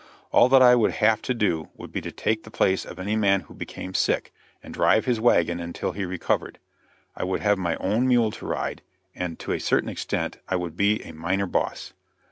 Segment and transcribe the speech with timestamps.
[0.31, 3.15] All that I would have to do would be to take the place of any
[3.15, 6.57] man who became sick, and drive his wagon until he recovered.
[7.15, 8.81] I would have my own mule to ride,
[9.13, 11.93] and to a certain extent I would be a minor boss.